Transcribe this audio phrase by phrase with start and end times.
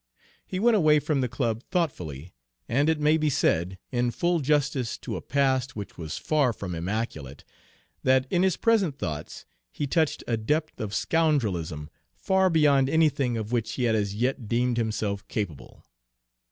[0.47, 2.33] He went away from the club thoughtfully,
[2.67, 6.73] and it may be said, in full justice to a past which was far from
[6.73, 7.43] immaculate,
[8.01, 13.51] that in his present thoughts he touched a depth of scoundrelism far beyond anything of
[13.51, 15.85] which he had as yet deemed himself capable.